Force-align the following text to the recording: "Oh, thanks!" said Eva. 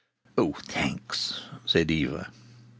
"Oh, 0.35 0.53
thanks!" 0.67 1.41
said 1.63 1.91
Eva. 1.91 2.31